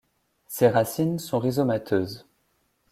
[0.47, 2.25] Ses racines sont rhizomateuses.